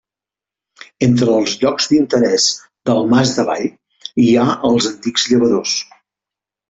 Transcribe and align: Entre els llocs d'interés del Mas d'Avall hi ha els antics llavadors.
Entre 1.07 1.35
els 1.41 1.51
llocs 1.63 1.87
d'interés 1.91 2.47
del 2.91 3.05
Mas 3.11 3.35
d'Avall 3.35 3.67
hi 4.25 4.29
ha 4.37 4.49
els 4.71 4.89
antics 4.93 5.29
llavadors. 5.33 5.77